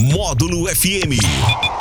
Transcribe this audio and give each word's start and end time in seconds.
Módulo 0.00 0.66
FM. 0.66 1.20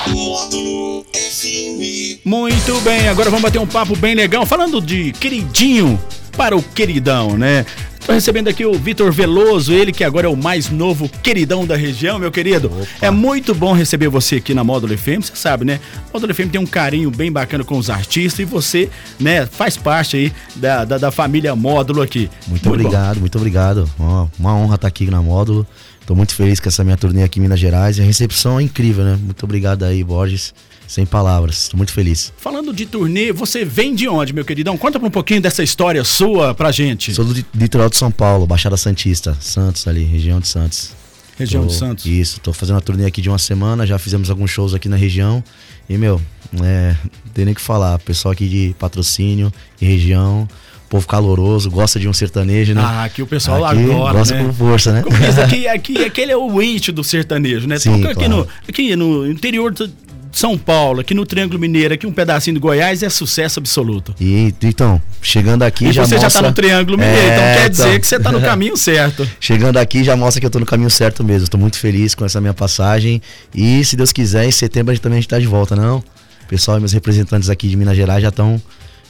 Módulo 0.09 1.05
FM. 1.13 2.19
Muito 2.25 2.81
bem, 2.81 3.07
agora 3.07 3.29
vamos 3.29 3.43
bater 3.43 3.59
um 3.59 3.65
papo 3.65 3.95
bem 3.95 4.13
legal 4.13 4.45
falando 4.45 4.81
de 4.81 5.13
queridinho 5.13 5.97
para 6.35 6.53
o 6.53 6.61
queridão, 6.61 7.37
né? 7.37 7.65
Tô 8.05 8.11
recebendo 8.11 8.49
aqui 8.49 8.65
o 8.65 8.73
Vitor 8.73 9.09
Veloso, 9.13 9.71
ele 9.71 9.93
que 9.93 10.03
agora 10.03 10.27
é 10.27 10.29
o 10.29 10.35
mais 10.35 10.69
novo 10.69 11.07
queridão 11.23 11.65
da 11.65 11.77
região, 11.77 12.19
meu 12.19 12.29
querido. 12.29 12.67
Opa. 12.67 12.87
É 13.01 13.09
muito 13.09 13.55
bom 13.55 13.71
receber 13.71 14.09
você 14.09 14.35
aqui 14.35 14.53
na 14.53 14.65
Módulo 14.65 14.97
FM, 14.97 15.21
você 15.21 15.35
sabe, 15.35 15.63
né? 15.63 15.79
Módulo 16.13 16.33
FM 16.33 16.49
tem 16.51 16.59
um 16.59 16.67
carinho 16.67 17.09
bem 17.09 17.31
bacana 17.31 17.63
com 17.63 17.77
os 17.77 17.89
artistas 17.89 18.39
e 18.39 18.45
você, 18.45 18.89
né, 19.17 19.45
faz 19.45 19.77
parte 19.77 20.17
aí 20.17 20.33
da, 20.57 20.83
da, 20.83 20.97
da 20.97 21.11
família 21.11 21.55
Módulo 21.55 22.01
aqui. 22.01 22.29
Muito, 22.47 22.63
bom. 22.63 22.71
obrigado, 22.71 23.19
muito 23.21 23.37
obrigado. 23.37 23.89
Ó, 23.97 24.27
uma 24.37 24.53
honra 24.55 24.75
estar 24.75 24.89
aqui 24.89 25.05
na 25.05 25.21
Módulo. 25.21 25.65
Tô 26.09 26.15
muito 26.15 26.33
feliz 26.33 26.59
com 26.59 26.67
essa 26.67 26.83
minha 26.83 26.97
turnê 26.97 27.21
aqui 27.21 27.37
em 27.37 27.43
Minas 27.43 27.59
Gerais. 27.59 27.99
E 27.99 28.01
a 28.01 28.03
recepção 28.03 28.59
é 28.59 28.63
incrível, 28.63 29.03
né? 29.05 29.15
Muito 29.21 29.43
obrigado 29.43 29.83
aí, 29.85 30.03
Borges. 30.03 30.55
Sem 30.87 31.05
palavras. 31.05 31.67
Tô 31.67 31.77
muito 31.77 31.93
feliz. 31.93 32.33
Falando 32.35 32.73
de 32.73 32.87
turnê, 32.87 33.31
você 33.31 33.63
vem 33.63 33.93
de 33.93 34.07
onde, 34.07 34.33
meu 34.33 34.43
queridão? 34.43 34.75
Conta 34.75 34.97
um 34.97 35.11
pouquinho 35.11 35.39
dessa 35.39 35.61
história 35.61 36.03
sua 36.03 36.55
pra 36.55 36.71
gente. 36.71 37.13
Sou 37.13 37.23
do 37.23 37.31
li- 37.33 37.45
litoral 37.53 37.91
de 37.91 37.95
São 37.97 38.09
Paulo, 38.09 38.47
Baixada 38.47 38.75
Santista, 38.75 39.37
Santos 39.39 39.87
ali, 39.87 40.03
região 40.03 40.39
de 40.39 40.47
Santos. 40.47 40.93
Região 41.37 41.61
Tô- 41.61 41.67
de 41.67 41.75
Santos. 41.75 42.05
Isso, 42.07 42.39
tô 42.39 42.51
fazendo 42.53 42.77
a 42.77 42.81
turnê 42.81 43.05
aqui 43.05 43.21
de 43.21 43.29
uma 43.29 43.37
semana, 43.37 43.85
já 43.85 43.99
fizemos 43.99 44.31
alguns 44.31 44.49
shows 44.49 44.73
aqui 44.73 44.89
na 44.89 44.95
região. 44.95 45.43
E, 45.87 45.95
meu, 45.95 46.19
é, 46.63 46.95
não 47.23 47.33
tem 47.35 47.45
nem 47.45 47.51
o 47.51 47.55
que 47.55 47.61
falar. 47.61 47.99
Pessoal 47.99 48.31
aqui 48.31 48.49
de 48.49 48.75
patrocínio 48.79 49.53
e 49.79 49.85
região, 49.85 50.49
povo 50.89 51.07
caloroso, 51.07 51.69
gosta 51.69 51.99
de 51.99 52.07
um 52.07 52.13
sertanejo, 52.13 52.73
né? 52.73 52.81
Ah, 52.83 53.03
aqui 53.03 53.21
o 53.21 53.27
pessoal 53.27 53.63
Aqui 53.63 53.83
adora, 53.83 54.13
Gosta 54.17 54.35
né? 54.35 54.43
com 54.43 54.53
força, 54.53 54.91
né? 54.91 55.03
Aqui, 55.43 55.67
aqui, 55.69 56.03
aquele 56.03 56.31
é 56.31 56.37
o 56.37 56.57
hit 56.57 56.91
do 56.91 57.03
sertanejo, 57.03 57.67
né? 57.67 57.77
Sim, 57.77 58.03
aqui, 58.03 58.13
claro. 58.15 58.29
no, 58.29 58.47
aqui 58.67 58.95
no 58.95 59.29
interior 59.29 59.71
de 59.71 59.89
São 60.31 60.57
Paulo, 60.57 61.01
aqui 61.01 61.13
no 61.13 61.25
Triângulo 61.25 61.59
Mineiro, 61.59 61.93
aqui 61.93 62.07
um 62.07 62.11
pedacinho 62.11 62.55
do 62.55 62.59
Goiás 62.59 63.03
é 63.03 63.09
sucesso 63.09 63.59
absoluto. 63.59 64.15
E 64.19 64.53
então, 64.63 65.01
chegando 65.21 65.63
aqui 65.63 65.85
E 65.85 65.91
já 65.91 66.05
você 66.05 66.17
já 66.17 66.23
mostra... 66.23 66.41
tá 66.41 66.47
no 66.49 66.53
Triângulo 66.55 66.97
Mineiro, 66.97 67.19
É, 67.19 67.25
então 67.25 67.61
quer 67.61 67.69
dizer 67.69 67.83
então. 67.87 67.99
que 67.99 68.07
você 68.07 68.19
tá 68.19 68.31
no 68.31 68.41
caminho 68.41 68.75
certo. 68.75 69.29
Chegando 69.39 69.77
aqui 69.77 70.03
já 70.03 70.15
mostra 70.17 70.39
que 70.39 70.45
eu 70.45 70.51
tô 70.51 70.59
no 70.59 70.65
caminho 70.65 70.89
certo 70.89 71.23
mesmo. 71.23 71.47
Tô 71.47 71.57
muito 71.57 71.77
feliz 71.77 72.15
com 72.15 72.25
essa 72.25 72.41
minha 72.41 72.53
passagem. 72.53 73.21
E 73.53 73.83
se 73.85 73.95
Deus 73.95 74.11
quiser, 74.11 74.45
em 74.45 74.51
setembro 74.51 74.91
a 74.91 74.95
gente 74.95 75.03
também 75.03 75.17
a 75.17 75.21
gente 75.21 75.29
tá 75.29 75.37
de 75.39 75.47
volta, 75.47 75.75
não? 75.75 75.97
O 75.97 76.47
pessoal 76.49 76.77
e 76.77 76.79
meus 76.79 76.93
representantes 76.93 77.47
aqui 77.49 77.67
de 77.67 77.75
Minas 77.77 77.95
Gerais 77.95 78.23
já 78.23 78.29
estão 78.29 78.59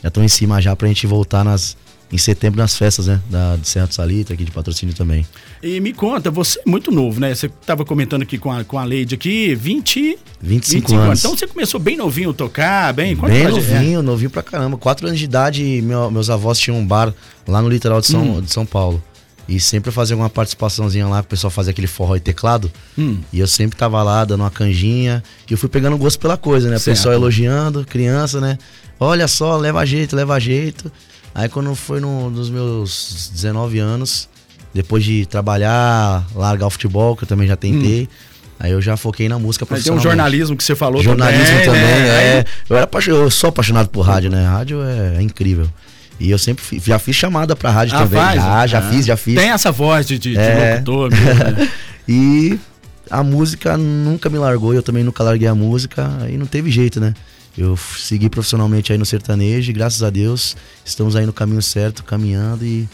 já 0.01 0.07
estão 0.07 0.23
em 0.23 0.27
cima 0.27 0.61
já 0.61 0.75
pra 0.75 0.87
gente 0.87 1.05
voltar 1.07 1.43
nas 1.43 1.75
em 2.11 2.17
setembro 2.17 2.59
nas 2.59 2.75
festas, 2.75 3.05
né? 3.05 3.21
Da 3.29 3.55
de 3.55 3.67
Serra 3.67 3.85
do 3.85 3.93
Salito, 3.93 4.33
aqui 4.33 4.43
de 4.43 4.49
patrocínio 4.49 4.95
também. 4.95 5.23
E 5.61 5.79
me 5.79 5.93
conta, 5.93 6.31
você 6.31 6.59
é 6.59 6.63
muito 6.67 6.89
novo, 6.91 7.19
né? 7.19 7.35
Você 7.35 7.47
tava 7.47 7.85
comentando 7.85 8.23
aqui 8.23 8.39
com 8.39 8.51
a, 8.51 8.63
com 8.63 8.79
a 8.79 8.83
Leide 8.83 9.13
aqui, 9.13 9.53
20... 9.53 10.17
25, 10.41 10.95
anos. 10.95 11.19
Então 11.19 11.37
você 11.37 11.45
começou 11.45 11.79
bem 11.79 11.95
novinho 11.95 12.31
a 12.31 12.33
tocar, 12.33 12.91
bem... 12.93 13.15
conta 13.15 13.31
Bem 13.31 13.47
novinho, 13.47 14.01
novinho 14.01 14.31
pra 14.31 14.41
caramba. 14.41 14.75
Quatro 14.75 15.05
anos 15.05 15.19
de 15.19 15.25
idade, 15.25 15.81
meu- 15.83 16.09
meus 16.09 16.31
avós 16.31 16.57
tinham 16.57 16.79
um 16.79 16.85
bar 16.87 17.13
lá 17.47 17.61
no 17.61 17.69
litoral 17.69 18.01
de 18.01 18.07
São, 18.07 18.37
Hum. 18.37 18.41
de 18.41 18.51
São 18.51 18.65
Paulo. 18.65 19.03
E 19.49 19.59
sempre 19.59 19.89
eu 19.89 19.93
fazia 19.93 20.13
alguma 20.13 20.29
participaçãozinha 20.29 21.07
lá, 21.07 21.21
que 21.21 21.25
o 21.25 21.29
pessoal 21.29 21.49
fazia 21.49 21.71
aquele 21.71 21.87
forró 21.87 22.15
e 22.15 22.19
teclado. 22.19 22.71
Hum. 22.95 23.17
E 23.33 23.39
eu 23.39 23.47
sempre 23.47 23.75
tava 23.75 24.01
lá 24.03 24.23
dando 24.23 24.41
uma 24.41 24.51
canjinha. 24.51 25.23
E 25.49 25.53
eu 25.53 25.57
fui 25.57 25.67
pegando 25.67 25.97
gosto 25.97 26.19
pela 26.19 26.37
coisa, 26.37 26.69
né? 26.69 26.77
O 26.77 26.81
pessoal 26.81 27.15
elogiando, 27.15 27.83
criança, 27.83 28.39
né? 28.39 28.59
Olha 28.99 29.27
só, 29.27 29.57
leva 29.57 29.83
jeito, 29.85 30.15
leva 30.15 30.39
jeito. 30.39 30.91
Aí 31.33 31.49
quando 31.49 31.73
foi 31.73 31.99
no- 31.99 32.29
nos 32.29 32.49
meus 32.49 33.31
19 33.33 33.79
anos, 33.79 34.29
depois 34.71 35.03
de 35.03 35.25
trabalhar, 35.25 36.27
largar 36.35 36.67
o 36.67 36.69
futebol, 36.69 37.15
que 37.15 37.23
eu 37.23 37.27
também 37.27 37.47
já 37.47 37.55
tentei, 37.55 38.07
aí 38.59 38.71
eu 38.71 38.81
já 38.81 38.95
foquei 38.97 39.27
na 39.27 39.39
música 39.39 39.65
Mas 39.67 39.83
tem 39.83 39.91
um 39.91 39.99
jornalismo 39.99 40.55
que 40.55 40.63
você 40.63 40.75
falou 40.75 41.01
Jornalismo 41.01 41.59
também, 41.65 41.81
né? 41.81 42.37
é. 42.39 42.45
Eu, 42.69 42.77
era 42.77 42.87
eu 43.07 43.31
sou 43.31 43.47
apaixonado 43.49 43.89
por 43.89 44.01
rádio, 44.01 44.29
né? 44.29 44.45
Rádio 44.45 44.83
é, 44.83 45.15
é 45.17 45.21
incrível. 45.23 45.67
E 46.19 46.29
eu 46.31 46.37
sempre 46.37 46.63
já 46.85 46.99
fiz 46.99 47.15
chamada 47.15 47.55
pra 47.55 47.71
rádio 47.71 47.95
Ah, 47.95 48.03
também. 48.03 48.19
faz? 48.19 48.41
Já, 48.41 48.67
já 48.67 48.79
Ah. 48.79 48.81
fiz, 48.91 49.05
já 49.05 49.15
fiz. 49.17 49.35
Tem 49.35 49.49
essa 49.49 49.71
voz 49.71 50.05
de, 50.05 50.19
de, 50.19 50.31
de 50.33 50.37
É. 50.37 50.73
locutor 50.73 51.09
mesmo, 51.11 51.43
né? 51.43 51.69
E 52.11 52.59
a 53.09 53.23
música 53.23 53.77
nunca 53.77 54.29
me 54.29 54.37
largou, 54.39 54.73
eu 54.73 54.81
também 54.83 55.03
nunca 55.03 55.23
larguei 55.23 55.47
a 55.47 55.53
música, 55.55 56.11
aí 56.21 56.37
não 56.37 56.45
teve 56.47 56.71
jeito, 56.71 56.99
né? 56.99 57.13
Eu 57.57 57.77
segui 57.77 58.29
profissionalmente 58.29 58.91
aí 58.91 58.97
no 58.97 59.05
sertanejo 59.05 59.69
e 59.69 59.73
graças 59.73 60.01
a 60.03 60.09
Deus 60.09 60.55
estamos 60.83 61.15
aí 61.15 61.25
no 61.25 61.33
caminho 61.33 61.61
certo, 61.61 62.03
caminhando 62.03 62.65
e 62.65 62.87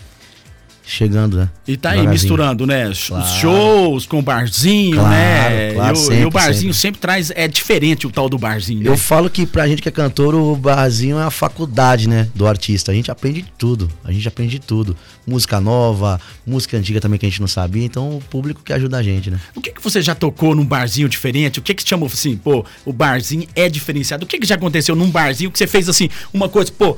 chegando, 0.87 1.37
né? 1.37 1.49
E 1.67 1.75
tá 1.75 1.91
aí 1.91 2.07
misturando, 2.07 2.65
né? 2.67 2.91
Claro. 3.07 3.25
shows 3.39 4.05
com 4.05 4.19
o 4.19 4.21
barzinho, 4.21 4.95
Claro, 4.97 5.09
né? 5.09 5.73
claro, 5.73 5.95
e, 5.95 5.99
o, 5.99 6.01
sempre, 6.01 6.19
e 6.21 6.25
o 6.25 6.29
barzinho 6.29 6.73
sempre. 6.73 6.75
sempre. 6.75 7.01
traz. 7.01 7.31
É 7.35 7.47
diferente 7.47 8.05
o 8.05 8.11
tal 8.11 8.29
do 8.29 8.37
barzinho, 8.37 8.83
né? 8.83 8.89
Eu 8.89 8.97
falo 8.97 9.29
que 9.29 9.45
pra 9.45 9.67
gente 9.67 9.81
que 9.81 9.89
é 9.89 9.91
cantor, 9.91 10.35
o 10.35 10.55
barzinho 10.55 11.17
é 11.17 11.23
a 11.23 11.31
faculdade, 11.31 12.07
né? 12.07 12.29
Do 12.35 12.45
artista. 12.47 12.91
A 12.91 12.95
gente 12.95 13.09
aprende 13.09 13.41
de 13.41 13.51
tudo. 13.57 13.89
A 14.03 14.11
gente 14.11 14.27
aprende 14.27 14.51
de 14.51 14.59
tudo. 14.59 14.95
Música 15.25 15.59
nova, 15.59 16.19
música 16.45 16.77
antiga 16.77 17.01
também 17.01 17.17
que 17.19 17.25
a 17.25 17.29
gente 17.29 17.41
não 17.41 17.47
sabia. 17.47 17.83
Então 17.83 18.17
o 18.17 18.21
público 18.21 18.61
que 18.63 18.71
ajuda 18.71 18.97
a 18.97 19.03
gente, 19.03 19.31
né? 19.31 19.39
O 19.55 19.61
que, 19.61 19.71
que 19.71 19.81
você 19.83 20.01
já 20.01 20.13
tocou 20.13 20.55
num 20.55 20.65
barzinho 20.65 21.09
diferente? 21.09 21.59
O 21.59 21.61
que 21.61 21.73
que 21.73 21.83
te 21.83 21.89
chamou 21.89 22.07
assim, 22.11 22.37
pô, 22.37 22.63
o 22.85 22.93
barzinho 22.93 23.47
é 23.55 23.67
diferenciado? 23.69 24.23
O 24.23 24.27
que, 24.27 24.37
que 24.39 24.45
já 24.45 24.55
aconteceu 24.55 24.95
num 24.95 25.09
barzinho 25.09 25.49
que 25.51 25.57
você 25.57 25.65
fez 25.67 25.89
assim, 25.89 26.09
uma 26.33 26.47
coisa, 26.47 26.71
pô, 26.71 26.95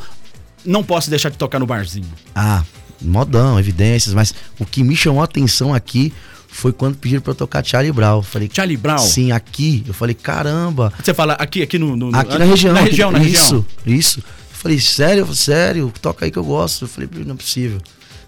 não 0.66 0.84
posso 0.84 1.10
deixar 1.10 1.30
de 1.30 1.38
tocar 1.38 1.60
no 1.60 1.66
barzinho? 1.66 2.08
Ah, 2.36 2.64
modão, 3.02 3.60
evidências. 3.60 4.14
Mas 4.14 4.34
o 4.60 4.66
que 4.66 4.84
me 4.84 4.96
chamou 4.96 5.22
a 5.22 5.26
atenção 5.26 5.74
aqui 5.74 6.14
foi 6.50 6.72
quando 6.74 6.96
pediram 6.98 7.22
pra 7.22 7.32
eu 7.32 7.36
tocar 7.36 7.64
Charlie 7.64 7.92
Brown. 7.92 8.18
Eu 8.18 8.24
Falei, 8.24 8.50
Charlie 8.52 8.78
Brown? 8.78 8.98
Sim, 9.00 9.32
aqui. 9.32 9.84
Eu 9.88 9.94
falei, 9.94 10.16
caramba. 10.16 10.92
Você 11.04 11.14
fala 11.14 11.34
aqui, 11.34 11.62
aqui 11.62 11.78
no. 11.78 11.96
no- 11.96 12.16
Aqui 12.16 12.38
na 12.38 12.46
região. 12.46 12.74
Na 12.74 12.80
aqui- 12.82 12.90
região, 12.90 13.12
na 13.12 13.20
região. 13.20 13.44
Isso, 13.44 13.66
isso. 13.86 14.20
Eu 14.20 14.26
falei, 14.62 14.80
sério, 14.80 15.36
sério, 15.36 15.94
toca 16.02 16.26
aí 16.26 16.32
que 16.32 16.38
eu 16.38 16.44
gosto. 16.44 16.86
Eu 16.86 16.90
falei, 16.90 17.10
não 17.26 17.34
é 17.36 17.38
possível. 17.38 17.80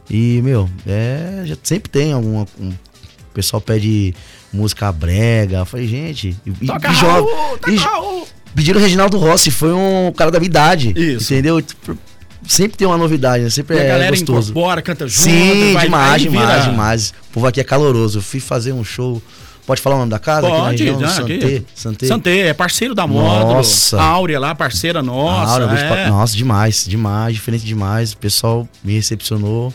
E, 0.10 0.42
meu, 0.44 0.70
é. 0.88 1.44
Já 1.46 1.56
sempre 1.64 1.90
tem 1.90 2.14
alguma. 2.14 2.46
Um, 2.60 2.70
o 2.70 3.34
pessoal 3.34 3.62
pede 3.62 4.14
música 4.54 4.92
brega. 4.92 5.58
Eu 5.58 5.66
falei, 5.66 5.88
gente. 5.88 6.36
E, 6.62 6.66
Toca 6.68 6.88
e 6.88 6.92
Raul, 6.94 7.16
joga- 7.28 7.32
toca 7.58 7.72
e- 7.72 7.76
Raul. 7.78 8.28
Pediram 8.56 8.80
o 8.80 8.84
Reginaldo 8.84 9.18
Rossi, 9.18 9.52
foi 9.52 9.72
um 9.72 10.12
cara 10.16 10.32
da 10.32 10.40
minha 10.40 10.48
idade. 10.50 10.92
Isso. 10.98 11.32
Entendeu? 11.34 11.62
Sempre 12.52 12.78
tem 12.78 12.88
uma 12.88 12.98
novidade, 12.98 13.44
né? 13.44 13.50
Sempre 13.52 13.76
E 13.78 13.80
a 13.80 13.84
é 13.84 13.88
galera 13.88 14.10
gostoso. 14.10 14.52
incorpora, 14.52 14.82
canta 14.82 15.08
junto. 15.08 15.22
Sim, 15.22 15.74
vai- 15.74 15.86
demais, 15.86 16.14
aí 16.14 16.20
demais, 16.30 16.64
demais. 16.66 17.14
O 17.30 17.34
povo 17.34 17.46
aqui 17.48 17.62
é 17.62 17.64
caloroso. 17.64 18.18
Eu 18.18 18.24
fui 18.24 18.40
fazer 18.40 18.74
um 18.74 18.84
show. 18.84 19.22
Pode 19.68 19.80
falar 19.82 19.98
o 19.98 20.00
nome 20.00 20.10
da 20.10 20.18
casa? 20.18 20.48
aqui 20.48 20.58
na 20.58 20.64
Pode, 20.64 20.84
região? 20.84 21.10
Santé. 21.10 21.64
Santé. 21.76 22.08
Santé, 22.08 22.40
é 22.48 22.54
parceiro 22.56 22.96
da 22.96 23.06
Módulo. 23.06 23.54
Nossa. 23.54 24.02
A 24.02 24.04
Áurea 24.04 24.40
lá, 24.40 24.56
parceira 24.56 25.04
nossa. 25.04 25.68
Vejo 25.68 25.84
é. 25.84 26.10
Nossa, 26.10 26.36
demais, 26.36 26.86
demais, 26.88 27.36
diferente 27.36 27.64
demais. 27.66 28.14
O 28.14 28.18
pessoal 28.18 28.68
me 28.84 28.94
recepcionou 28.96 29.72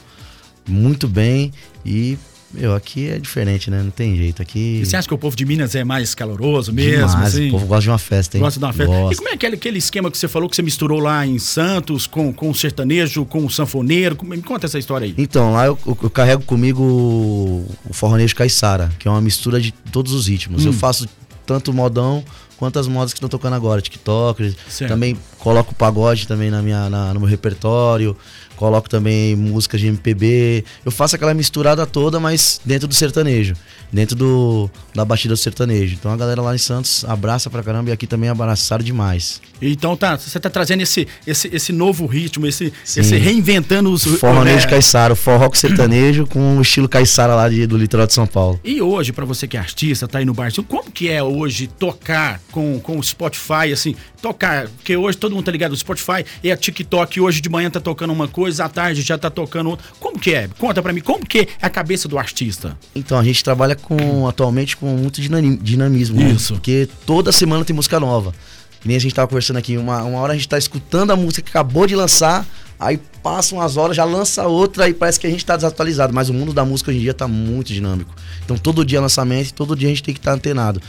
muito 0.69 1.07
bem 1.07 1.53
e, 1.87 2.19
meu, 2.55 2.75
aqui 2.75 3.09
é 3.09 3.19
diferente, 3.19 3.71
né? 3.71 3.83
Não 3.83 3.91
tem 3.91 4.17
jeito. 4.17 4.41
Aqui. 4.41 4.81
E 4.83 4.87
você 4.87 4.97
acha 4.97 5.07
que 5.09 5.15
o 5.15 5.19
povo 5.19 5.37
de 5.37 5.45
Minas 5.45 5.75
é 5.75 5.85
mais 5.85 6.15
caloroso 6.15 6.73
mesmo? 6.73 7.07
demais, 7.09 7.35
assim? 7.35 7.49
O 7.49 7.53
povo 7.53 7.67
gosta 7.67 7.83
de 7.83 7.89
uma 7.91 7.99
festa, 7.99 8.37
hein? 8.37 8.43
Gosta 8.43 8.59
de 8.59 8.65
uma 8.65 8.73
festa. 8.73 8.93
E 8.95 8.99
Gosta. 9.01 9.17
como 9.17 9.29
é 9.29 9.33
aquele, 9.33 9.57
aquele 9.57 9.79
esquema 9.79 10.11
que 10.11 10.17
você 10.17 10.29
falou 10.29 10.49
que 10.49 10.57
você 10.57 10.63
misturou 10.63 11.01
lá 11.01 11.27
em 11.27 11.39
Santos 11.39 12.07
com, 12.07 12.33
com 12.33 12.51
o 12.51 12.55
sertanejo, 12.55 13.25
com 13.25 13.45
o 13.45 13.51
sanfoneiro? 13.51 14.17
Me 14.25 14.41
conta 14.43 14.67
essa 14.67 14.79
história 14.79 15.07
aí. 15.07 15.15
Então, 15.19 15.53
lá 15.53 15.67
eu, 15.67 15.79
eu- 15.87 16.11
carrego 16.11 16.43
comigo 16.45 16.83
o, 16.83 17.67
o 17.91 17.93
forronejo 17.93 18.35
caiçara, 18.35 18.91
que 18.99 19.09
é 19.09 19.11
uma 19.11 19.21
mistura 19.21 19.61
de 19.61 19.73
todos 19.73 20.13
os 20.13 20.27
ritmos. 20.29 20.65
Hum. 20.65 20.69
Eu 20.69 20.73
faço 20.73 21.07
tanto 21.47 21.73
modão 21.73 22.25
quanto 22.57 22.79
as 22.79 22.87
modas 22.87 23.13
que 23.13 23.19
estão 23.19 23.29
tocando 23.29 23.55
agora, 23.55 23.81
TikTok. 23.81 24.55
Certo. 24.69 24.91
Também 24.91 25.17
coloco 25.39 25.75
pagode 25.75 26.27
também 26.27 26.51
na 26.51 26.63
minha, 26.63 26.89
na- 26.89 27.13
no 27.15 27.21
meu 27.21 27.29
repertório. 27.29 28.17
Coloco 28.57 28.89
também 28.89 29.35
músicas 29.35 29.81
de 29.81 29.89
MPB. 29.89 30.65
Eu 30.85 30.93
faço 30.93 31.17
aquela 31.17 31.35
misturada 31.35 31.85
toda, 31.87 32.21
mas 32.21 32.61
dentro 32.65 32.87
do 32.87 32.95
sertanejo. 32.95 33.55
Dentro 33.93 34.15
do, 34.15 34.71
da 34.95 35.05
batida 35.05 35.35
do 35.35 35.37
sertanejo. 35.37 35.95
Então 35.95 36.13
a 36.13 36.17
galera 36.17 36.41
lá 36.41 36.55
em 36.55 36.59
Santos 36.59 37.05
abraça 37.05 37.51
pra 37.51 37.65
caramba 37.65 37.91
e 37.91 37.93
aqui 37.93 38.07
também 38.07 38.31
abraçaram 38.31 38.85
demais. 38.85 39.41
Então 39.61 39.97
tá, 39.97 40.17
você 40.17 40.39
tá 40.39 40.49
trazendo 40.49 40.83
esse, 40.83 41.07
esse, 41.27 41.49
esse 41.53 41.73
novo 41.73 42.07
ritmo, 42.07 42.47
esse, 42.47 42.73
Sim. 42.85 43.01
esse 43.01 43.17
reinventando 43.17 43.91
os. 43.93 44.05
Forronejo 44.05 44.65
né? 44.67 44.71
caiçara, 44.71 45.17
forró 45.17 45.49
com 45.49 45.57
sertanejo 45.57 46.25
com 46.29 46.59
o 46.59 46.63
estilo 46.63 46.89
caiçara 46.89 47.35
lá 47.35 47.49
de- 47.49 47.67
do 47.67 47.77
litoral 47.77 48.07
de 48.07 48.13
São 48.15 48.27
Paulo. 48.27 48.61
E 48.63 48.81
hoje, 48.81 49.13
pra 49.13 49.25
você 49.25 49.49
que 49.49 49.57
é 49.57 49.61
artista, 49.61 50.07
tá 50.07 50.19
aí 50.21 50.25
no 50.25 50.33
barzinho, 50.35 50.65
como 50.65 50.91
que 50.93 51.09
é 51.09 51.21
hoje 51.23 51.67
tocar 51.67 52.41
com, 52.55 52.79
com 52.79 52.97
o 52.97 53.03
Spotify, 53.03 53.73
assim, 53.73 53.97
tocar? 54.23 54.69
Porque 54.69 54.97
hoje 54.97 55.19
todo 55.19 55.35
mundo 55.35 55.45
tá 55.45 55.51
ligado 55.51 55.73
no 55.73 55.77
Spotify, 55.77 56.25
e 56.41 56.53
a 56.53 56.57
TikTok 56.57 57.21
hoje 57.21 57.41
de 57.41 57.49
manhã 57.49 57.69
tá 57.69 57.81
tocando 57.81 58.13
uma 58.13 58.29
coisa, 58.29 58.65
à 58.65 58.69
tarde 58.69 59.03
já 59.03 59.19
tá 59.19 59.29
tocando 59.29 59.71
outra. 59.71 59.85
Como 59.99 60.21
que 60.21 60.33
é? 60.33 60.49
Conta 60.57 60.81
pra 60.81 60.93
mim, 60.93 61.01
como 61.01 61.27
que 61.27 61.49
é 61.61 61.67
a 61.67 61.69
cabeça 61.69 62.07
do 62.07 62.17
artista? 62.17 62.79
Então, 62.95 63.19
a 63.19 63.25
gente 63.25 63.43
trabalha 63.43 63.75
com 63.75 64.29
atualmente 64.29 64.77
com 64.77 64.87
muito 64.87 65.21
dinami- 65.21 65.57
dinamismo. 65.57 66.21
né? 66.21 66.31
Isso. 66.31 66.55
Porque 66.55 66.89
toda 67.05 67.33
semana 67.33 67.65
tem 67.65 67.75
música 67.75 67.99
nova. 67.99 68.33
Que 68.81 68.87
nem 68.87 68.97
a 68.97 69.01
gente 69.01 69.15
tava 69.15 69.27
conversando 69.27 69.57
aqui, 69.57 69.77
uma, 69.77 70.05
uma 70.05 70.21
hora 70.21 70.33
a 70.33 70.37
gente 70.37 70.49
tá 70.49 70.59
escutando 70.59 71.11
a 71.11 71.17
música 71.17 71.43
que 71.43 71.51
acabou 71.51 71.87
de 71.87 71.97
lançar, 71.97 72.47
Aí 72.79 72.99
passa 73.23 73.55
umas 73.55 73.77
horas, 73.77 73.97
já 73.97 74.05
lança 74.05 74.47
outra 74.47 74.89
e 74.89 74.95
parece 74.95 75.19
que 75.19 75.27
a 75.27 75.31
gente 75.31 75.45
tá 75.47 75.57
desatualizado. 75.57 76.13
Mas 76.13 76.29
o 76.29 76.35
mundo 76.35 76.53
da 76.53 76.65
música 76.65 76.91
hoje 76.91 76.99
em 76.99 77.03
dia 77.03 77.15
tá 77.15 77.29
muito 77.29 77.73
dinâmico. 77.73 78.15
Então 78.45 78.59
todo 78.59 78.85
dia 78.85 78.99
é 78.99 79.01
lançamento 79.01 79.55
todo 79.55 79.77
dia 79.77 79.89
a 79.89 79.91
gente 79.91 80.03
tem 80.03 80.13
que 80.13 80.21
estar 80.21 80.33
tá 80.33 80.37
antenado. 80.37 80.81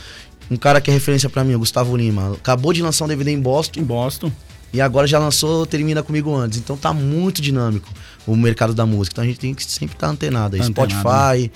Um 0.50 0.56
cara 0.56 0.80
que 0.80 0.90
é 0.90 0.94
referência 0.94 1.28
para 1.28 1.42
mim, 1.42 1.54
o 1.54 1.58
Gustavo 1.58 1.96
Lima, 1.96 2.34
acabou 2.34 2.72
de 2.72 2.82
lançar 2.82 3.04
um 3.04 3.08
DVD 3.08 3.30
em 3.32 3.40
Boston. 3.40 3.80
Em 3.80 3.84
Boston. 3.84 4.30
E 4.72 4.80
agora 4.80 5.06
já 5.06 5.18
lançou 5.18 5.64
Termina 5.66 6.02
Comigo 6.02 6.34
Antes. 6.34 6.58
Então 6.58 6.76
tá 6.76 6.92
muito 6.92 7.40
dinâmico 7.40 7.88
o 8.26 8.36
mercado 8.36 8.74
da 8.74 8.84
música. 8.84 9.14
Então 9.14 9.24
a 9.24 9.26
gente 9.26 9.38
tem 9.38 9.54
que 9.54 9.64
sempre 9.64 9.96
estar 9.96 10.08
tá 10.08 10.12
antenado. 10.12 10.56
Aí. 10.56 10.60
Tá 10.60 10.66
Spotify, 10.66 11.42
né? 11.42 11.50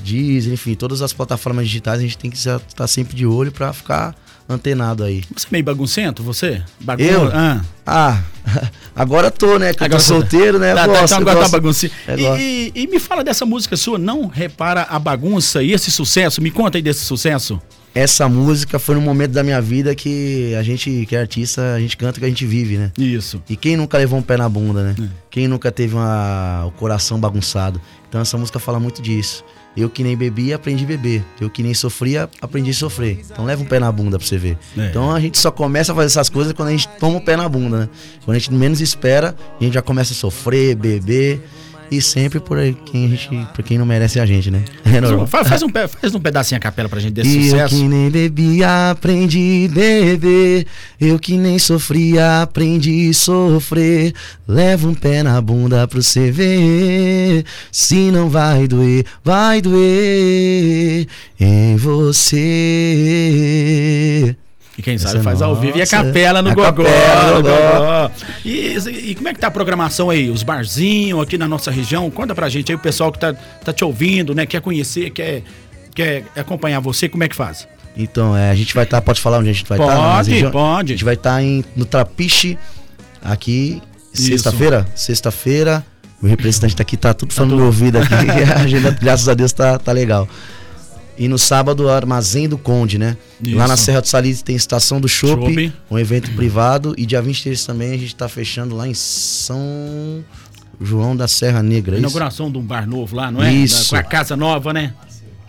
Deezer, 0.00 0.52
enfim, 0.52 0.74
todas 0.74 1.02
as 1.02 1.12
plataformas 1.12 1.66
digitais 1.66 1.98
a 1.98 2.02
gente 2.02 2.16
tem 2.16 2.30
que 2.30 2.36
estar 2.36 2.60
tá 2.60 2.86
sempre 2.86 3.16
de 3.16 3.26
olho 3.26 3.50
para 3.50 3.72
ficar 3.72 4.14
antenado 4.48 5.04
aí. 5.04 5.22
Você 5.34 5.46
é 5.46 5.50
meio 5.50 5.64
baguncento, 5.64 6.22
você? 6.22 6.62
Bagun... 6.80 7.04
Eu? 7.04 7.30
Ah. 7.32 7.60
ah, 7.86 8.22
agora 8.96 9.30
tô, 9.30 9.58
né? 9.58 9.74
Que 9.74 9.84
agora 9.84 10.00
eu 10.00 10.06
tô 10.06 10.12
solteiro, 10.14 10.58
né? 10.58 10.74
Tá, 10.74 10.88
tá, 10.88 11.04
então 11.04 11.18
agora 11.18 11.40
tá 11.40 11.48
baguncinho. 11.48 11.92
É, 12.06 12.16
e, 12.16 12.72
e, 12.74 12.82
e, 12.82 12.86
me 12.86 12.98
fala 12.98 13.22
dessa 13.22 13.44
música 13.44 13.76
sua, 13.76 13.98
Não 13.98 14.26
Repara 14.26 14.86
a 14.88 14.98
Bagunça 14.98 15.62
e 15.62 15.72
esse 15.72 15.90
sucesso. 15.90 16.40
Me 16.40 16.50
conta 16.50 16.78
aí 16.78 16.82
desse 16.82 17.04
sucesso. 17.04 17.60
Essa 17.98 18.28
música 18.28 18.78
foi 18.78 18.94
num 18.94 19.00
momento 19.00 19.32
da 19.32 19.42
minha 19.42 19.60
vida 19.60 19.92
que 19.92 20.54
a 20.54 20.62
gente, 20.62 21.04
que 21.04 21.16
é 21.16 21.20
artista, 21.20 21.74
a 21.74 21.80
gente 21.80 21.96
canta 21.96 22.18
o 22.18 22.20
que 22.20 22.26
a 22.26 22.28
gente 22.28 22.46
vive, 22.46 22.78
né? 22.78 22.92
Isso. 22.96 23.42
E 23.50 23.56
quem 23.56 23.76
nunca 23.76 23.98
levou 23.98 24.20
um 24.20 24.22
pé 24.22 24.36
na 24.36 24.48
bunda, 24.48 24.84
né? 24.84 24.94
É. 25.02 25.08
Quem 25.28 25.48
nunca 25.48 25.72
teve 25.72 25.96
uma, 25.96 26.64
o 26.64 26.70
coração 26.70 27.18
bagunçado. 27.18 27.80
Então 28.08 28.20
essa 28.20 28.38
música 28.38 28.60
fala 28.60 28.78
muito 28.78 29.02
disso. 29.02 29.44
Eu 29.76 29.90
que 29.90 30.04
nem 30.04 30.16
bebia, 30.16 30.54
aprendi 30.54 30.84
a 30.84 30.86
beber. 30.86 31.24
Eu 31.40 31.50
que 31.50 31.60
nem 31.60 31.74
sofria, 31.74 32.30
aprendi 32.40 32.70
a 32.70 32.74
sofrer. 32.74 33.18
Então 33.28 33.44
leva 33.44 33.64
um 33.64 33.66
pé 33.66 33.80
na 33.80 33.90
bunda 33.90 34.16
pra 34.16 34.24
você 34.24 34.38
ver. 34.38 34.56
É. 34.76 34.86
Então 34.86 35.10
a 35.10 35.18
gente 35.18 35.36
só 35.36 35.50
começa 35.50 35.90
a 35.90 35.94
fazer 35.96 36.06
essas 36.06 36.28
coisas 36.28 36.52
quando 36.52 36.68
a 36.68 36.70
gente 36.70 36.88
toma 37.00 37.18
o 37.18 37.20
pé 37.20 37.36
na 37.36 37.48
bunda, 37.48 37.80
né? 37.80 37.88
Quando 38.24 38.36
a 38.36 38.38
gente 38.38 38.54
menos 38.54 38.80
espera, 38.80 39.34
a 39.60 39.64
gente 39.64 39.74
já 39.74 39.82
começa 39.82 40.12
a 40.12 40.16
sofrer, 40.16 40.76
beber. 40.76 41.42
E 41.90 42.02
sempre 42.02 42.38
por 42.38 42.58
quem 42.84 43.06
a 43.06 43.08
gente, 43.08 43.28
por 43.54 43.64
quem 43.64 43.78
não 43.78 43.86
merece 43.86 44.20
a 44.20 44.26
gente, 44.26 44.50
né? 44.50 44.62
É 44.84 45.00
normal. 45.00 45.26
Faz, 45.26 45.48
faz, 45.48 45.62
um, 45.62 45.68
faz 45.68 46.14
um 46.14 46.20
pedacinho 46.20 46.56
a 46.56 46.60
capela 46.60 46.88
pra 46.88 46.98
gente 46.98 47.12
desse 47.12 47.38
e 47.38 47.50
sucesso. 47.50 47.74
Eu 47.74 47.78
que 47.78 47.88
nem 47.88 48.10
bebia, 48.10 48.90
aprendi 48.90 49.68
a 49.70 49.74
beber. 49.74 50.66
Eu 51.00 51.18
que 51.18 51.36
nem 51.36 51.58
sofria, 51.58 52.42
aprendi 52.42 53.10
a 53.10 53.14
sofrer. 53.14 54.14
Leva 54.46 54.88
um 54.88 54.94
pé 54.94 55.22
na 55.22 55.40
bunda 55.40 55.86
pro 55.86 56.02
você 56.02 56.30
ver. 56.30 57.44
Se 57.70 58.10
não 58.10 58.28
vai 58.30 58.66
doer, 58.66 59.04
vai 59.22 59.60
doer 59.60 61.06
em 61.38 61.76
você. 61.76 62.34
E 64.78 64.82
quem 64.82 64.96
sabe 64.96 65.20
faz 65.24 65.42
ao 65.42 65.56
vivo 65.56 65.76
e 65.76 65.82
a 65.82 65.86
capela 65.88 66.40
no 66.40 66.50
a 66.50 66.54
Gogó. 66.54 66.84
Capela, 66.84 67.34
no 67.34 67.42
Gogó. 67.42 68.10
E, 68.44 68.76
e, 69.10 69.14
como 69.16 69.26
é 69.26 69.34
que 69.34 69.40
tá 69.40 69.48
a 69.48 69.50
programação 69.50 70.08
aí? 70.08 70.30
Os 70.30 70.44
barzinhos 70.44 71.20
aqui 71.20 71.36
na 71.36 71.48
nossa 71.48 71.68
região? 71.68 72.08
Conta 72.12 72.32
pra 72.32 72.48
gente 72.48 72.70
aí, 72.70 72.76
o 72.76 72.78
pessoal 72.78 73.10
que 73.10 73.18
tá, 73.18 73.34
tá 73.34 73.72
te 73.72 73.84
ouvindo, 73.84 74.36
né? 74.36 74.46
Quer 74.46 74.60
conhecer, 74.60 75.10
quer, 75.10 75.42
quer 75.92 76.24
acompanhar 76.36 76.78
você, 76.78 77.08
como 77.08 77.24
é 77.24 77.28
que 77.28 77.34
faz? 77.34 77.66
Então, 77.96 78.36
é, 78.36 78.50
a 78.50 78.54
gente 78.54 78.72
vai 78.72 78.84
estar, 78.84 78.98
tá, 78.98 79.02
pode 79.02 79.20
falar 79.20 79.38
onde 79.38 79.50
a 79.50 79.52
gente 79.52 79.68
vai 79.68 79.78
estar? 79.80 79.92
Tá, 79.92 80.16
pode, 80.16 80.42
tá, 80.42 80.50
pode. 80.50 80.92
A 80.92 80.94
gente 80.94 81.04
vai 81.04 81.14
estar 81.14 81.40
tá 81.40 81.68
no 81.74 81.84
Trapiche, 81.84 82.56
aqui, 83.20 83.82
sexta-feira. 84.14 84.86
Sexta-feira. 84.94 85.84
O 86.22 86.26
representante 86.28 86.76
tá 86.76 86.82
aqui, 86.82 86.96
tá 86.96 87.12
tudo 87.12 87.32
falando 87.32 87.50
tá 87.50 87.56
no 87.56 87.62
meu 87.62 87.66
ouvido 87.66 87.98
aqui. 87.98 88.14
a 88.14 88.60
agenda, 88.62 88.90
graças 89.00 89.28
a 89.28 89.34
Deus, 89.34 89.52
tá, 89.52 89.76
tá 89.76 89.90
legal. 89.90 90.28
E 91.18 91.26
no 91.26 91.38
sábado, 91.38 91.88
Armazém 91.88 92.48
do 92.48 92.56
Conde, 92.56 92.96
né? 92.96 93.16
Isso. 93.42 93.56
Lá 93.56 93.66
na 93.66 93.76
Serra 93.76 94.00
do 94.00 94.06
Salite 94.06 94.44
tem 94.44 94.54
Estação 94.54 95.00
do 95.00 95.08
Chopp, 95.08 95.72
um 95.90 95.98
evento 95.98 96.30
privado. 96.32 96.94
E 96.96 97.04
dia 97.04 97.20
23 97.20 97.66
também 97.66 97.92
a 97.92 97.98
gente 97.98 98.14
tá 98.14 98.28
fechando 98.28 98.76
lá 98.76 98.86
em 98.86 98.94
São 98.94 100.24
João 100.80 101.16
da 101.16 101.26
Serra 101.26 101.62
Negra. 101.62 101.96
É 101.96 101.98
Inauguração 101.98 102.46
isso? 102.46 102.52
de 102.52 102.58
um 102.58 102.62
bar 102.62 102.86
novo 102.86 103.16
lá, 103.16 103.30
não 103.32 103.42
é? 103.42 103.52
Isso. 103.52 103.90
com 103.90 103.96
a 103.96 104.02
casa 104.02 104.36
nova, 104.36 104.72
né? 104.72 104.94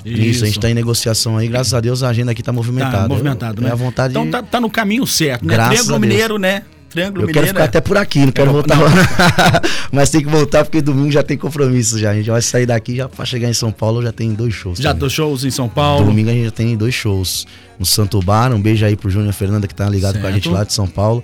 Isso. 0.03 0.21
Isso, 0.21 0.43
a 0.43 0.47
gente 0.47 0.59
tá 0.59 0.69
em 0.69 0.73
negociação 0.73 1.37
aí. 1.37 1.47
Graças 1.47 1.73
a 1.73 1.79
Deus 1.79 2.01
a 2.01 2.09
agenda 2.09 2.31
aqui 2.31 2.41
tá 2.41 2.51
movimentada. 2.51 3.03
Tá 3.03 3.07
movimentado, 3.07 3.61
né? 3.61 3.69
É 3.69 3.71
a 3.71 3.75
vontade 3.75 4.11
então 4.11 4.29
tá, 4.29 4.41
tá, 4.41 4.59
no 4.59 4.69
caminho 4.69 5.05
certo, 5.05 5.45
né? 5.45 5.53
Graças 5.53 5.75
Triângulo 5.75 5.99
Mineiro, 5.99 6.37
né? 6.39 6.63
Triângulo 6.89 7.23
eu 7.23 7.27
Mineiro. 7.27 7.33
quero 7.33 7.47
ficar 7.47 7.63
até 7.65 7.81
por 7.81 7.97
aqui, 7.97 8.19
não 8.25 8.31
quero 8.31 8.51
voltar 8.51 8.79
lá. 8.79 8.89
Mas 9.91 10.09
tem 10.09 10.21
que 10.21 10.27
voltar 10.27 10.65
porque 10.65 10.81
domingo 10.81 11.11
já 11.11 11.21
tem 11.23 11.37
compromisso 11.37 11.99
já. 11.99 12.11
A 12.11 12.15
gente 12.15 12.29
vai 12.29 12.41
sair 12.41 12.65
daqui 12.65 12.95
já 12.95 13.07
para 13.07 13.23
chegar 13.25 13.47
em 13.47 13.53
São 13.53 13.71
Paulo, 13.71 14.01
já 14.01 14.11
tem 14.11 14.33
dois 14.33 14.53
shows. 14.53 14.79
Já 14.79 14.91
dois 14.91 15.13
shows 15.13 15.43
em 15.43 15.51
São 15.51 15.69
Paulo. 15.69 16.05
Domingo 16.05 16.29
a 16.29 16.33
gente 16.33 16.45
já 16.45 16.51
tem 16.51 16.75
dois 16.75 16.93
shows. 16.93 17.45
No 17.77 17.85
Santo 17.85 18.19
Bar, 18.21 18.51
um 18.51 18.61
beijo 18.61 18.85
aí 18.85 18.95
pro 18.95 19.09
Júnior 19.09 19.33
Fernanda 19.33 19.67
que 19.67 19.75
tá 19.75 19.87
ligado 19.87 20.13
certo. 20.13 20.23
com 20.23 20.27
a 20.27 20.31
gente 20.31 20.49
lá 20.49 20.63
de 20.63 20.73
São 20.73 20.87
Paulo. 20.87 21.23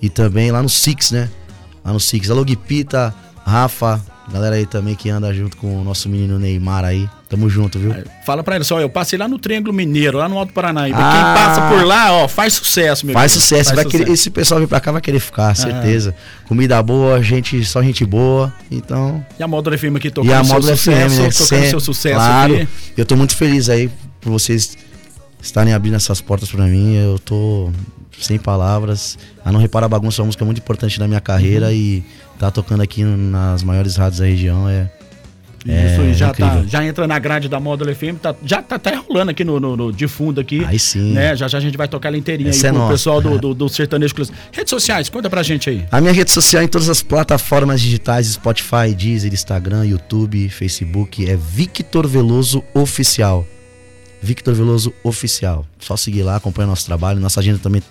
E 0.00 0.08
também 0.08 0.50
lá 0.50 0.62
no 0.62 0.68
Six, 0.68 1.10
né? 1.10 1.28
Lá 1.84 1.92
no 1.92 2.00
Six. 2.00 2.30
Alô 2.30 2.44
Guipita, 2.44 3.14
Rafa, 3.44 4.00
galera 4.32 4.56
aí 4.56 4.64
também 4.64 4.94
que 4.94 5.10
anda 5.10 5.32
junto 5.34 5.56
com 5.56 5.80
o 5.80 5.84
nosso 5.84 6.08
menino 6.08 6.38
Neymar 6.38 6.84
aí. 6.84 7.08
Tamo 7.34 7.50
junto, 7.50 7.80
viu? 7.80 7.92
Fala 8.24 8.44
pra 8.44 8.54
ele 8.54 8.64
só, 8.64 8.80
eu 8.80 8.88
passei 8.88 9.18
lá 9.18 9.26
no 9.26 9.40
Triângulo 9.40 9.72
Mineiro, 9.72 10.18
lá 10.18 10.28
no 10.28 10.38
Alto 10.38 10.52
Paranaíba. 10.52 10.96
Ah, 11.00 11.12
Quem 11.12 11.44
passa 11.44 11.68
por 11.68 11.84
lá, 11.84 12.12
ó, 12.12 12.28
faz 12.28 12.54
sucesso, 12.54 13.04
meu 13.04 13.12
Faz 13.12 13.32
querido. 13.32 13.42
sucesso. 13.42 13.64
Faz 13.64 13.74
vai 13.74 13.84
sucesso. 13.84 14.04
Querer, 14.04 14.14
esse 14.14 14.30
pessoal 14.30 14.60
vir 14.60 14.68
pra 14.68 14.78
cá 14.78 14.92
vai 14.92 15.00
querer 15.00 15.18
ficar, 15.18 15.50
ah. 15.50 15.54
certeza. 15.56 16.14
Comida 16.46 16.80
boa, 16.80 17.20
gente, 17.20 17.64
só 17.64 17.82
gente 17.82 18.04
boa. 18.04 18.54
Então. 18.70 19.26
E 19.36 19.42
a 19.42 19.48
Módulo 19.48 19.76
FM 19.76 19.96
aqui 19.96 20.12
tocando 20.12 20.30
e 20.30 20.32
a 20.32 20.44
Módulo 20.44 20.76
FM, 20.76 20.86
né? 20.86 21.08
tocando 21.08 21.32
Sempre, 21.32 21.70
seu 21.70 21.80
sucesso 21.80 22.14
claro. 22.14 22.54
Aqui. 22.54 22.68
Eu 22.96 23.04
tô 23.04 23.16
muito 23.16 23.34
feliz 23.34 23.68
aí 23.68 23.90
por 24.20 24.30
vocês 24.30 24.78
estarem 25.42 25.74
abrindo 25.74 25.96
essas 25.96 26.20
portas 26.20 26.48
pra 26.48 26.66
mim. 26.66 26.94
Eu 26.94 27.18
tô 27.18 27.72
sem 28.20 28.38
palavras. 28.38 29.18
A 29.44 29.50
Não 29.50 29.58
Repara 29.58 29.86
a 29.86 29.88
Bagunça 29.88 30.20
é 30.20 30.22
uma 30.22 30.26
música 30.26 30.44
muito 30.44 30.58
importante 30.58 31.00
na 31.00 31.08
minha 31.08 31.20
carreira 31.20 31.66
uhum. 31.66 31.72
e 31.72 32.04
tá 32.38 32.48
tocando 32.48 32.80
aqui 32.80 33.02
nas 33.02 33.64
maiores 33.64 33.96
rádios 33.96 34.20
da 34.20 34.26
região 34.26 34.68
é 34.68 34.88
isso, 35.64 36.00
é, 36.02 36.12
já, 36.12 36.32
tá, 36.32 36.62
já 36.66 36.84
entra 36.84 37.06
na 37.06 37.18
grade 37.18 37.48
da 37.48 37.58
Módulo 37.58 37.94
FM, 37.94 38.18
tá, 38.20 38.34
já 38.44 38.60
tá 38.60 38.76
até 38.76 38.94
rolando 38.94 39.30
aqui 39.30 39.42
no, 39.44 39.58
no, 39.58 39.76
no, 39.76 39.92
de 39.92 40.06
fundo 40.06 40.40
aqui. 40.40 40.62
Aí 40.64 40.78
sim. 40.78 41.12
Né? 41.12 41.34
Já 41.34 41.48
já 41.48 41.56
a 41.56 41.60
gente 41.60 41.76
vai 41.76 41.88
tocar 41.88 42.08
ela 42.08 42.18
inteirinha 42.18 42.50
Essa 42.50 42.66
aí 42.68 42.76
é 42.76 42.78
pro 42.78 42.88
pessoal 42.88 43.20
do, 43.20 43.38
do, 43.40 43.54
do 43.54 43.68
Sertanejo 43.68 44.14
Redes 44.52 44.70
sociais, 44.70 45.08
conta 45.08 45.30
pra 45.30 45.42
gente 45.42 45.70
aí. 45.70 45.86
A 45.90 46.00
minha 46.00 46.12
rede 46.12 46.30
social 46.30 46.62
em 46.62 46.68
todas 46.68 46.90
as 46.90 47.02
plataformas 47.02 47.80
digitais, 47.80 48.26
Spotify, 48.26 48.94
Deezer, 48.94 49.32
Instagram, 49.32 49.86
YouTube, 49.86 50.48
Facebook, 50.50 51.28
é 51.28 51.36
Victor 51.36 52.06
Veloso 52.06 52.62
Oficial. 52.74 53.46
Victor 54.20 54.54
Veloso 54.54 54.92
Oficial. 55.02 55.66
Só 55.78 55.96
seguir 55.96 56.22
lá, 56.22 56.36
acompanhar 56.36 56.66
nosso 56.66 56.86
trabalho. 56.86 57.20
Nossa 57.20 57.40
agenda 57.40 57.58
também 57.58 57.82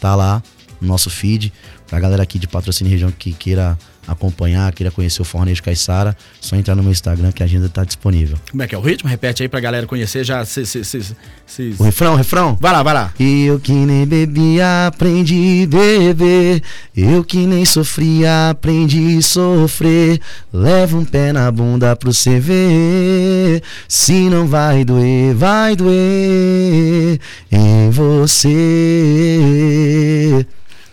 tá 0.00 0.14
lá 0.14 0.42
no 0.80 0.88
nosso 0.88 1.10
feed. 1.10 1.52
Pra 1.86 2.00
galera 2.00 2.22
aqui 2.22 2.38
de 2.38 2.48
patrocínio 2.48 2.90
região 2.90 3.10
que 3.10 3.32
queira 3.32 3.78
acompanhar, 4.06 4.72
queira 4.72 4.90
conhecer 4.90 5.22
o 5.22 5.24
Fornejo 5.24 5.62
Caissara, 5.62 6.16
só 6.40 6.56
entrar 6.56 6.74
no 6.74 6.82
meu 6.82 6.92
Instagram 6.92 7.32
que 7.32 7.42
a 7.42 7.46
agenda 7.46 7.66
está 7.66 7.84
disponível. 7.84 8.36
Como 8.50 8.62
é 8.62 8.66
que 8.66 8.74
é 8.74 8.78
o 8.78 8.80
ritmo? 8.80 9.08
Repete 9.08 9.42
aí 9.42 9.48
pra 9.48 9.60
galera 9.60 9.86
conhecer 9.86 10.24
já. 10.24 10.44
Se, 10.44 10.66
se, 10.66 10.84
se, 10.84 11.16
se... 11.46 11.74
O 11.78 11.82
refrão, 11.84 12.14
o 12.14 12.16
refrão? 12.16 12.58
Vai 12.60 12.72
lá, 12.72 12.82
vai 12.82 12.94
lá. 12.94 13.12
Eu 13.18 13.60
que 13.60 13.72
nem 13.72 14.06
bebia, 14.06 14.86
aprendi 14.86 15.64
a 15.64 15.66
beber. 15.66 16.62
Eu 16.96 17.24
que 17.24 17.46
nem 17.46 17.64
sofria, 17.64 18.50
aprendi 18.50 19.18
a 19.18 19.22
sofrer. 19.22 20.20
Leva 20.52 20.96
um 20.96 21.04
pé 21.04 21.32
na 21.32 21.50
bunda 21.50 21.96
pro 21.96 22.12
você 22.12 22.38
ver. 22.38 23.62
Se 23.88 24.28
não 24.28 24.46
vai 24.46 24.84
doer, 24.84 25.34
vai 25.34 25.74
doer 25.74 27.18
em 27.50 27.90
você. 27.90 28.58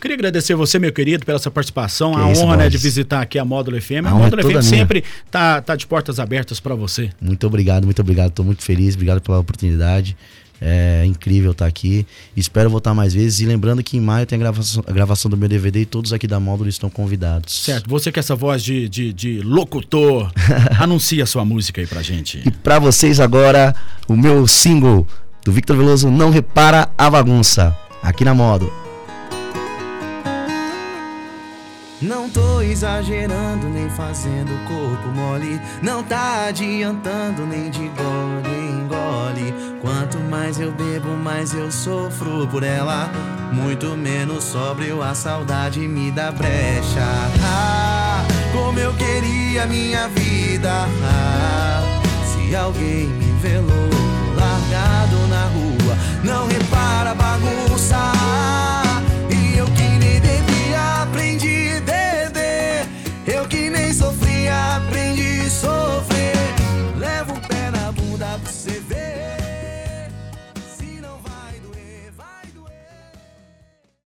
Queria 0.09 0.21
agradecer 0.21 0.55
você, 0.55 0.79
meu 0.79 0.91
querido, 0.91 1.23
pela 1.23 1.37
sua 1.37 1.51
participação. 1.51 2.15
Que 2.15 2.19
a 2.19 2.31
isso, 2.31 2.41
honra 2.41 2.57
né, 2.57 2.69
de 2.69 2.79
visitar 2.79 3.21
aqui 3.21 3.37
a 3.37 3.45
Módulo 3.45 3.79
FM. 3.79 4.05
A, 4.05 4.09
a 4.09 4.15
Módulo 4.15 4.41
é 4.41 4.61
FM 4.61 4.65
sempre 4.65 5.03
tá, 5.29 5.61
tá 5.61 5.75
de 5.75 5.85
portas 5.85 6.19
abertas 6.19 6.59
para 6.59 6.73
você. 6.73 7.11
Muito 7.21 7.45
obrigado, 7.45 7.85
muito 7.85 8.01
obrigado. 8.01 8.29
Estou 8.29 8.43
muito 8.43 8.63
feliz. 8.63 8.95
Obrigado 8.95 9.21
pela 9.21 9.37
oportunidade. 9.37 10.17
É 10.59 11.05
incrível 11.05 11.51
estar 11.51 11.65
tá 11.65 11.69
aqui. 11.69 12.07
Espero 12.35 12.71
voltar 12.71 12.95
mais 12.95 13.13
vezes. 13.13 13.41
E 13.41 13.45
lembrando 13.45 13.83
que 13.83 13.97
em 13.97 14.01
maio 14.01 14.25
tem 14.25 14.35
a 14.37 14.39
gravação, 14.39 14.83
a 14.87 14.91
gravação 14.91 15.29
do 15.29 15.37
meu 15.37 15.47
DVD 15.47 15.81
e 15.81 15.85
todos 15.85 16.11
aqui 16.11 16.25
da 16.25 16.39
Módulo 16.39 16.69
estão 16.69 16.89
convidados. 16.89 17.61
Certo. 17.61 17.87
Você 17.87 18.11
que 18.11 18.17
é 18.17 18.21
essa 18.21 18.35
voz 18.35 18.63
de, 18.63 18.89
de, 18.89 19.13
de 19.13 19.41
locutor, 19.41 20.31
anuncia 20.81 21.23
a 21.23 21.27
sua 21.27 21.45
música 21.45 21.81
aí 21.81 21.85
pra 21.85 22.01
gente. 22.01 22.41
E 22.43 22.49
para 22.49 22.79
vocês 22.79 23.19
agora, 23.19 23.75
o 24.07 24.17
meu 24.17 24.47
single 24.47 25.07
do 25.45 25.51
Victor 25.51 25.77
Veloso, 25.77 26.09
Não 26.09 26.31
Repara 26.31 26.89
a 26.97 27.11
Bagunça. 27.11 27.77
Aqui 28.01 28.25
na 28.25 28.33
Módulo. 28.33 28.88
Não 32.01 32.29
tô 32.29 32.61
exagerando, 32.61 33.67
nem 33.67 33.89
fazendo 33.89 34.51
corpo 34.65 35.09
mole. 35.09 35.59
Não 35.81 36.01
tá 36.01 36.45
adiantando, 36.47 37.45
nem 37.45 37.69
de 37.69 37.89
gole 37.89 38.55
em 38.55 38.87
gole. 38.87 39.53
Quanto 39.81 40.17
mais 40.17 40.57
eu 40.59 40.71
bebo, 40.71 41.09
mais 41.09 41.53
eu 41.53 41.69
sofro 41.69 42.47
por 42.47 42.63
ela. 42.63 43.11
Muito 43.51 43.97
menos 43.97 44.45
sóbrio, 44.45 45.01
a 45.01 45.13
saudade 45.13 45.81
me 45.81 46.09
dá 46.09 46.31
brecha. 46.31 47.03
Ah, 47.43 48.23
como 48.53 48.79
eu 48.79 48.93
queria 48.93 49.65
minha 49.65 50.07
vida. 50.07 50.87
Ah, 51.03 52.01
se 52.23 52.55
alguém 52.55 53.07
me 53.07 53.31
velou, 53.41 53.98